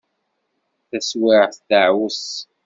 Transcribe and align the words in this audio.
Taswiεt 0.89 1.53
teεweṣ. 1.67 2.25